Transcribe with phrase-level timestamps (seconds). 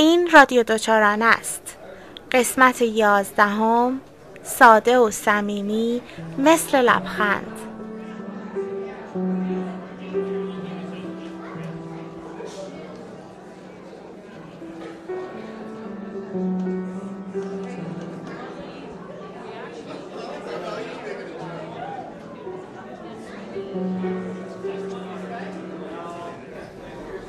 [0.00, 1.76] این رادیو دوچارانه است
[2.32, 4.00] قسمت یازدهم
[4.42, 6.00] ساده و صمیمی
[6.38, 7.56] مثل لبخند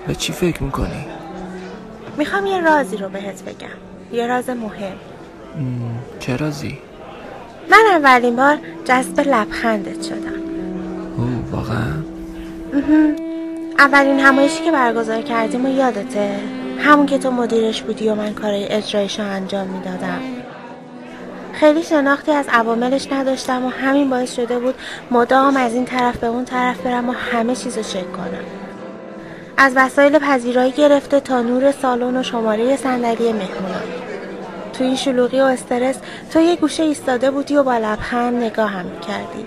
[0.08, 1.21] به چی فکر می‌کنی؟
[2.22, 3.68] می‌خوام یه رازی رو بهت بگم.
[4.12, 4.98] یه راز مهم.
[6.20, 6.78] چه رازی؟
[7.72, 10.42] من اولین بار جذب لبخندت شدم.
[11.18, 11.94] او واقعا؟
[13.80, 16.40] اولین همایشی که برگزار کردیم و یادته؟
[16.80, 20.20] همون که تو مدیرش بودی و من کارای اجرایش رو انجام می‌دادم.
[21.54, 24.76] خیلی شناختی از عواملش نداشتم و همین باعث شده بود
[25.12, 28.61] مدام از این طرف به اون طرف برم و همه چیز رو چک کنم.
[29.64, 33.84] از وسایل پذیرایی گرفته تا نور سالن و شماره صندلی مهمونان.
[34.74, 35.96] تو این شلوغی و استرس
[36.34, 39.46] تو یه گوشه ایستاده بودی و با لبخند هم می‌کردی.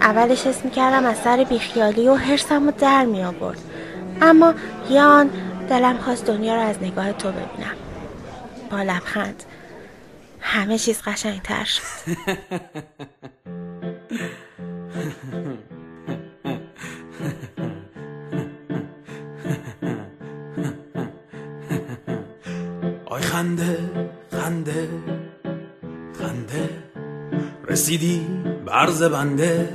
[0.00, 3.58] اولش حس می‌کردم از سر بیخیالی و حرسم رو در می آورد
[4.22, 4.54] اما
[4.90, 5.30] یه آن
[5.68, 7.76] دلم خواست دنیا رو از نگاه تو ببینم.
[8.70, 9.42] با لبخند.
[10.40, 11.82] همه چیز قشنگتر شد.
[23.18, 23.78] آی خنده
[24.30, 24.88] خنده
[26.18, 26.68] خنده.
[27.68, 28.26] رسیدی
[28.66, 29.68] برز بنده.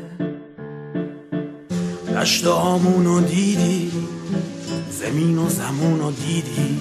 [2.15, 3.91] دشت آمون و دیدی
[4.91, 6.79] زمین و زمون و دیدی.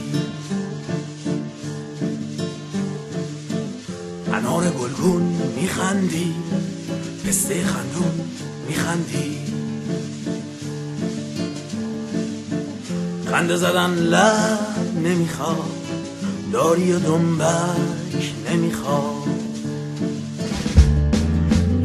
[4.33, 5.23] انار گلگون
[5.57, 6.35] میخندی
[7.27, 8.21] پسته خندون
[8.69, 9.39] میخندی.
[13.31, 14.59] خنده زدن لب
[15.05, 15.82] نمی‌خواد.
[16.53, 19.29] داری و دنبک نمی‌خواد.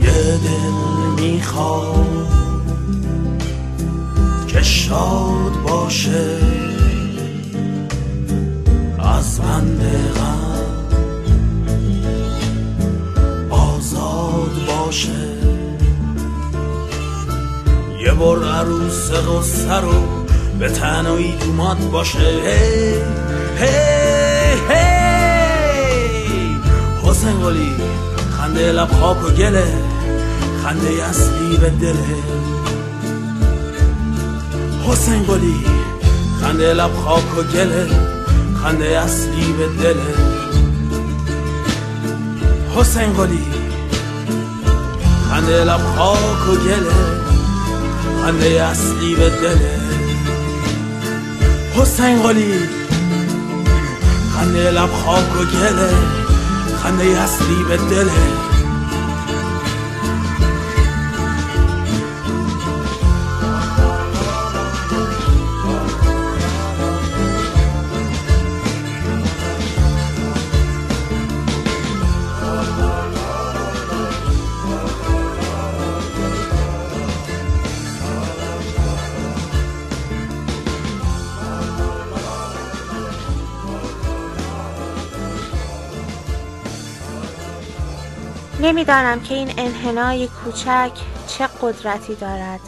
[0.01, 2.31] یه دل می‌خواد
[4.47, 6.38] که شاد باشه.
[9.00, 9.81] از بند
[10.17, 10.57] غم
[13.50, 15.38] آزاد باشه.
[18.06, 20.03] یه بار عروس قصه رو
[20.59, 23.26] به تنهایی دومات باشه.
[28.57, 29.68] خنده لب خاک و گله
[30.63, 32.16] خنده اصلی به دله
[34.88, 35.66] حسین قلی
[36.41, 37.88] خنده لب خاک و گله
[38.63, 40.16] خنده اصلی به دله
[42.75, 43.45] حسین قلی
[45.29, 46.95] خنده لب خاک و گله
[48.24, 49.79] خنده اصلی به دله
[51.75, 52.53] حسین قلی
[54.35, 55.94] خنده لب خاک و گله
[56.84, 58.47] خنده اصلی به دله
[88.77, 90.91] نمی‌دانم که این انحنای کوچک
[91.27, 92.59] چه قدرتی دارد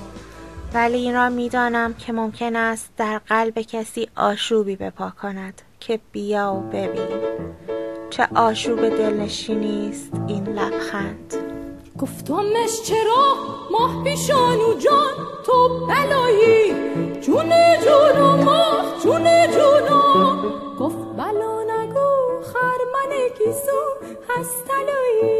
[0.74, 6.54] ولی این را می‌دانم که ممکن است در قلب کسی آشوبی بپا کند که بیا
[6.54, 7.08] و ببین.
[8.10, 11.34] چه آشوب دلنشینی است این لبخند.
[12.00, 13.36] گفتمش چرا
[13.72, 15.14] ماه پیشانو جان
[15.46, 16.74] تو بلایی؟
[17.22, 17.54] جون
[17.86, 20.36] جون و ماه جون جونو
[20.80, 23.82] گفت بلا نگو خرمن گیسو
[24.30, 25.39] هست طلایی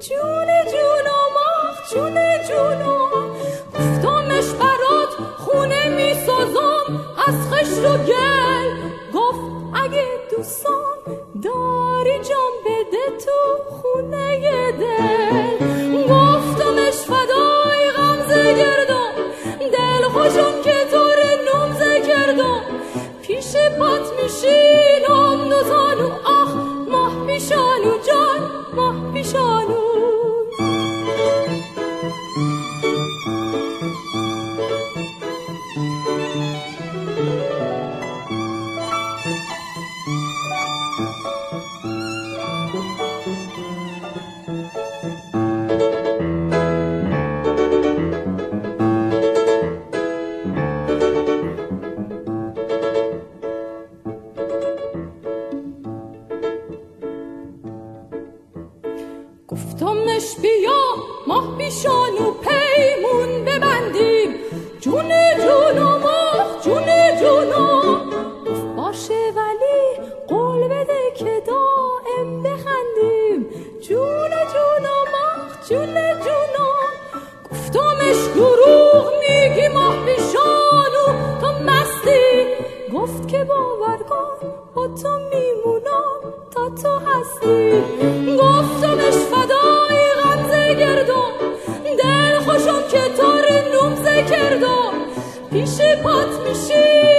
[0.00, 2.14] جون جون و ماه جون
[2.48, 3.28] جونو
[3.74, 7.98] گفتمش برات خونه می‌سازم از خشت و
[59.48, 60.78] گفتمش بیا
[61.26, 62.55] ماه پیشانو پیمون
[92.90, 93.32] که تو
[93.72, 93.94] نوم
[94.30, 94.92] کردم
[95.50, 97.15] پیش پات میشینم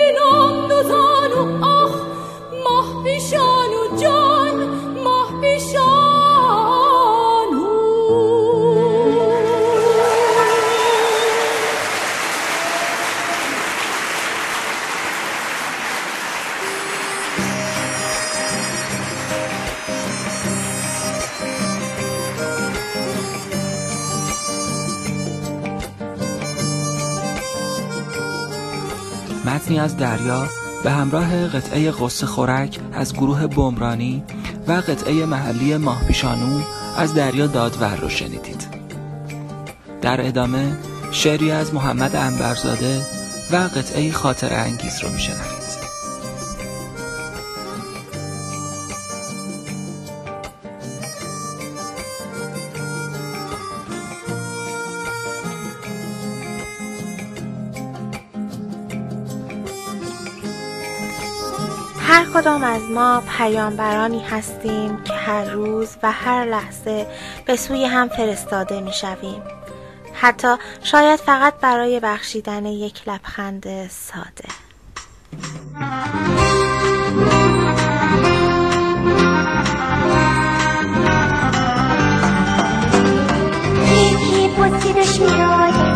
[29.68, 30.48] متنی از دریا
[30.84, 34.24] به همراه قطعه قصه خورک از گروه بمرانی
[34.68, 36.62] و قطعه محلی ماهپیشانو
[36.98, 38.68] از دریا دادور رو شنیدید.
[40.02, 40.78] در ادامه
[41.12, 43.02] شعری از محمد انبرزاده
[43.52, 45.57] و قطعه خاطر انگیز رو میشنوید
[62.42, 67.08] کدام از ما پیامبرانی هستیم که هر روز و هر لحظه
[67.46, 69.42] به سوی هم فرستاده می شویم.
[70.14, 74.50] حتی شاید فقط برای بخشیدن یک لبخند ساده.
[83.86, 85.87] یکی پستینش میاد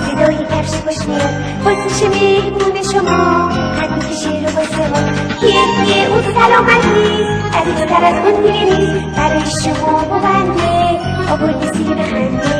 [0.67, 1.33] خوش میاد
[1.65, 4.99] پستش مهمون شما خط می‌کشه رو واسه ما
[5.47, 7.23] یکی اون سلامتی
[7.53, 10.99] از تو تر از اون دیگه نیست برای شما ببنده
[11.31, 12.51] آورد سی بخنده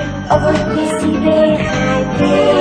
[1.25, 2.51] بخنده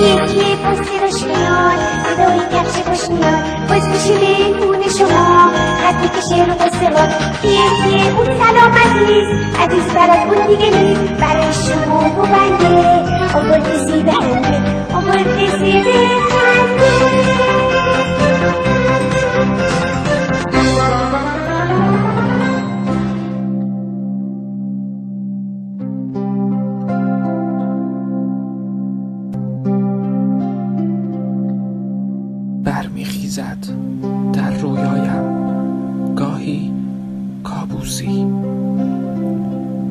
[0.00, 0.56] یکی
[1.26, 5.50] میاد صدای کفش خوش میاد باز میشه شما
[5.82, 7.04] خط می‌کشه رو قصه ما
[7.44, 12.74] یکی اون سلامتیست عزیز بر از اون دیگه نیست برای شما ببنده
[13.34, 14.62] آورد سی بخنده
[14.94, 16.28] آورد سی بخنده
[17.28, 18.67] برمیخیزد
[37.88, 38.26] کابوسی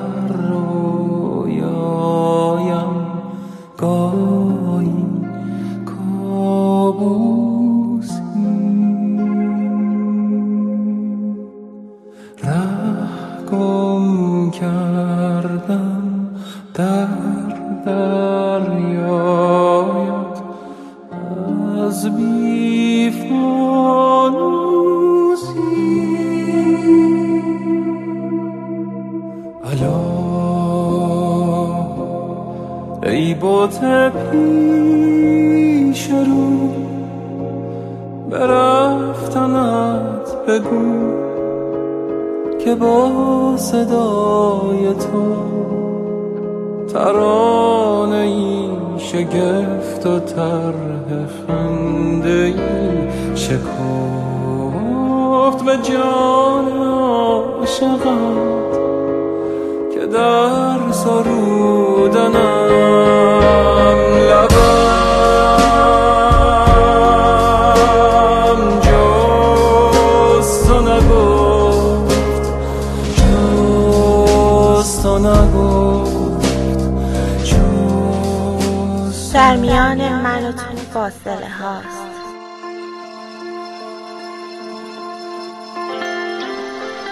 [21.79, 23.39] از بیفانوسی.
[29.65, 29.99] الا
[33.03, 33.81] ای بوت
[34.31, 36.69] پیش رو
[38.31, 41.09] به رفتنت بگو
[42.59, 43.11] که با
[43.57, 45.37] صدای تو
[46.93, 48.68] ترانه ای
[49.13, 52.55] شگفت و طرح خنده
[53.35, 53.69] شکفت
[55.65, 56.69] به جان
[57.49, 57.99] عاشقت
[59.95, 61.58] که در سرودنم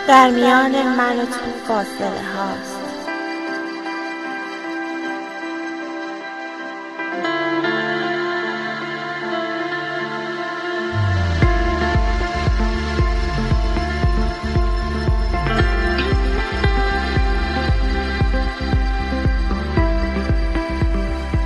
[0.09, 2.77] در میان من و تو فاصله هاست.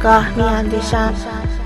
[0.03, 1.15] گاه می اندیشم.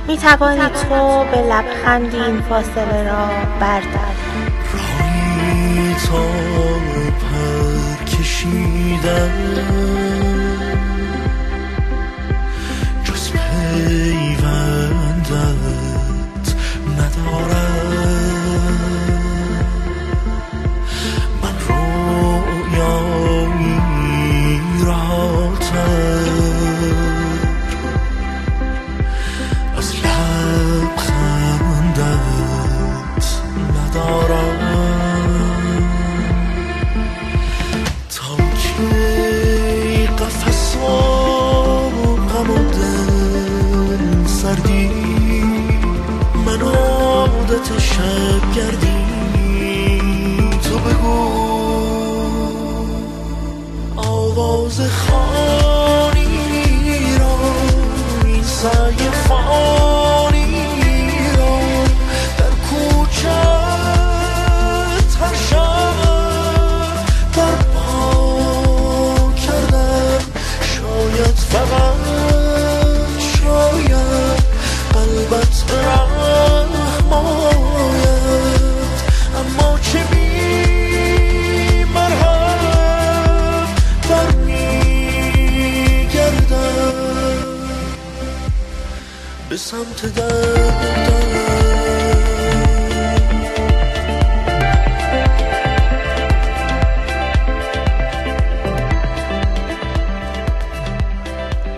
[0.07, 3.29] می توانی تو به لبخندی این فاصله را
[3.61, 4.14] بردار
[6.15, 6.23] تا
[7.21, 9.31] پر کشیدم.
[13.05, 14.15] جز پیوندت
[16.99, 17.64] ندارم.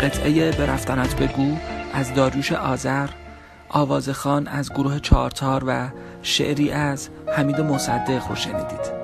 [0.01, 1.57] قطعه به رفتنت بگو
[1.93, 3.09] از داریوش آذر
[3.69, 5.89] آواز خان از گروه چارتار و
[6.23, 8.97] شعری از حمید مصدق رو شنیدید.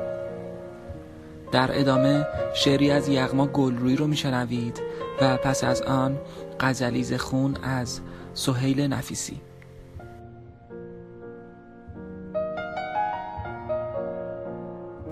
[1.53, 4.81] در ادامه شعری از یغما گلروی رو میشنوید
[5.21, 6.19] و پس از آن
[6.61, 8.01] غزلیز خون از
[8.35, 9.41] سهیل نفیسی.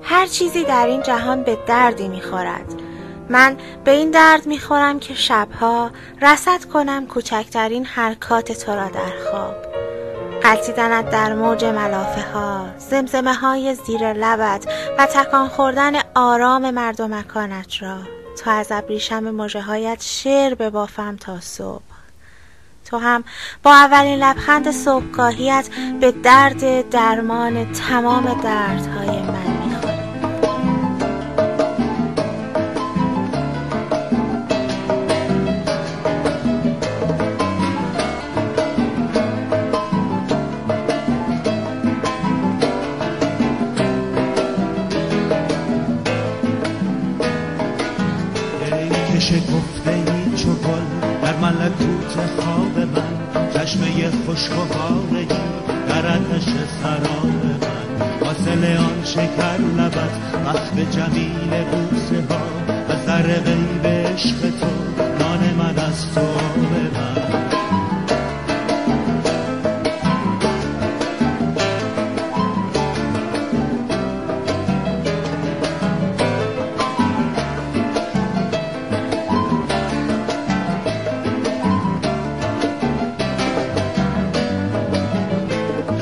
[0.03, 2.90] هر چیزی در این جهان به دردی می‌خورد.
[3.31, 5.91] من به این درد می‌خورم که شبها
[6.23, 9.55] رسد کنم کوچکترین حرکات تو را در خواب.
[10.43, 14.67] قلتیدنت در موج ملافه ها زمزمه های زیر لبت
[14.99, 17.97] و تکان خوردن آرام مردمکانت را.
[18.45, 21.83] تا از ابریشم مژه هایت شعر ببافم تا صبح.
[22.85, 23.25] تو هم
[23.63, 25.69] با اولین لبخند صبحگاهیت
[26.01, 29.30] به درد درمان تمام دردهای
[49.21, 55.35] شکفته ای چو گل در ملکوت خواب من چشمه خشک و بارگی
[55.89, 56.45] در آتش
[56.83, 58.27] سراب من.
[58.27, 60.11] حاصل آن شکر لبت
[60.47, 62.41] وقت جمیل بوسه ها
[62.89, 66.59] و زر غیب عشق تو نان من از تو آب
[66.95, 67.50] من.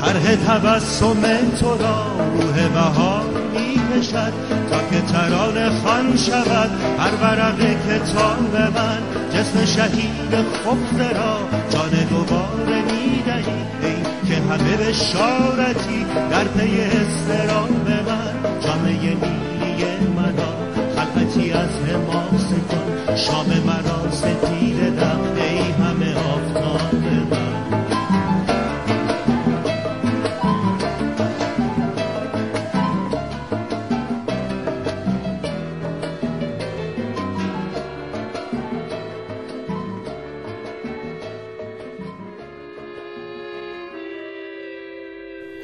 [0.09, 1.21] طرح تبسم
[1.59, 4.33] تو را روح بهار می کشد
[4.71, 6.69] تا که ترانه خان شود.
[6.99, 9.01] هر ورق کتاب من
[9.33, 10.35] جسم شهید
[10.65, 11.37] خفته را
[11.69, 13.95] جان دوباره می دهی
[14.27, 17.69] که همه بشارتی در پی استرام
[18.07, 20.51] من جامعه نیلی مرا
[20.95, 23.15] خلقتی از حماس کن.
[23.15, 23.98] شام مرا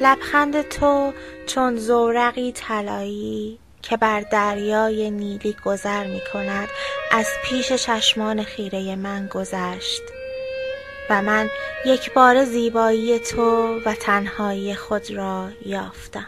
[0.06, 1.12] لبخند تو
[1.46, 6.68] چون زورقی طلایی که بر دریای نیلی گذر می کند
[7.10, 10.02] از پیش چشمان خیره من گذشت.
[11.10, 11.48] و من
[11.86, 16.26] یک بار زیبایی تو و تنهایی خود را یافتم.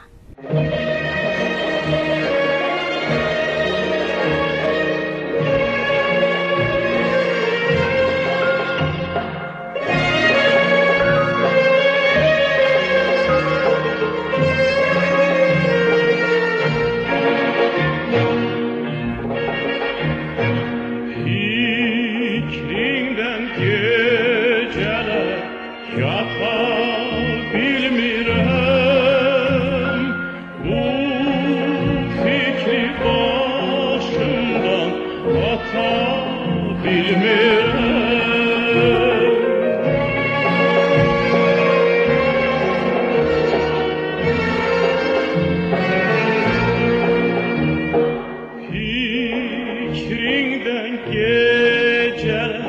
[50.65, 52.61] ben geceler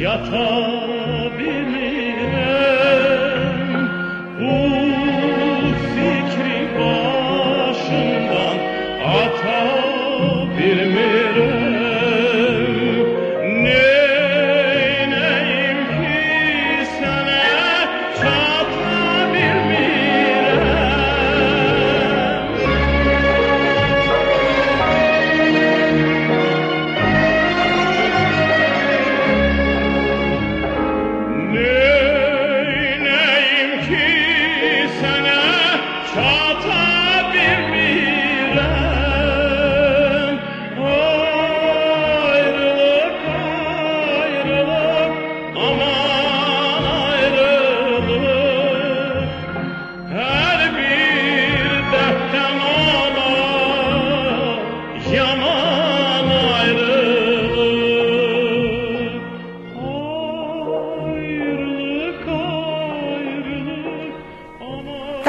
[0.00, 1.77] yatabilmem.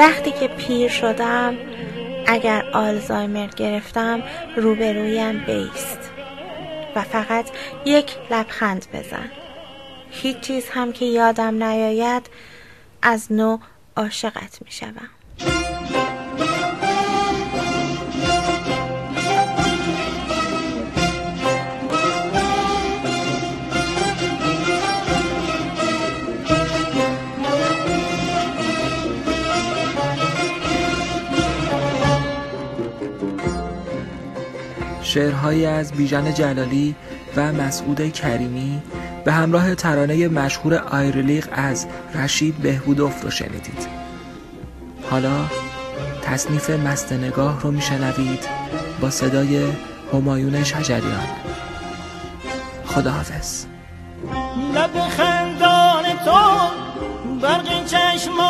[0.00, 1.56] وقتی که پیر شدم
[2.26, 4.22] اگر آلزایمر گرفتم
[4.56, 6.10] روبرویم بیست
[6.96, 7.50] و فقط
[7.84, 9.30] یک لبخند بزن
[10.10, 12.30] هیچ چیز هم که یادم نیاید
[13.02, 13.58] از نو
[13.96, 15.19] عاشقت می شوم.
[35.10, 36.94] شعرهایی از بیژن جلالی
[37.36, 38.82] و مسعود کریمی
[39.24, 43.88] به همراه ترانه مشهور آیرلیق از رشید بهبودوف رو شنیدید.
[45.10, 45.46] حالا
[46.22, 48.48] تصنیف مست نگاه رو میشنوید
[49.00, 49.72] با صدای
[50.12, 51.28] همایون شجریان.
[52.86, 53.64] خداحافظ.
[54.74, 56.40] لب خندان تو
[57.42, 58.49] برق چشمان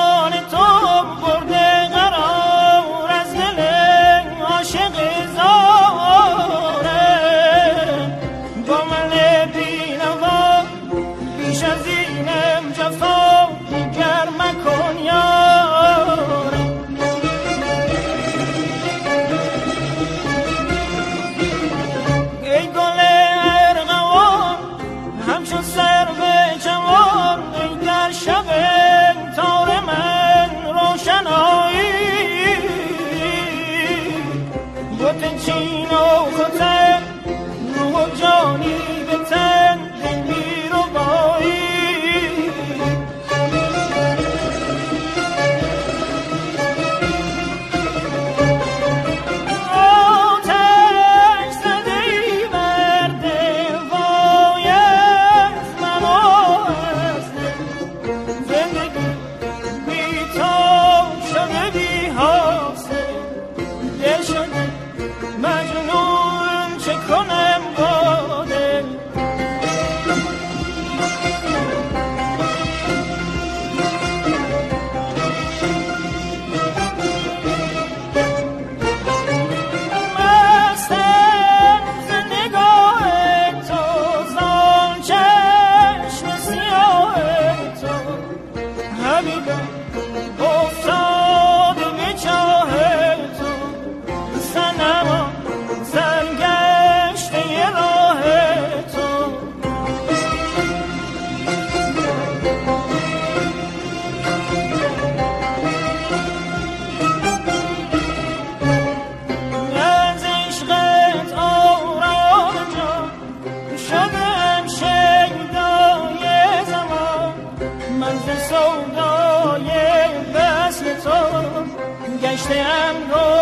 [122.50, 123.39] say I'm going.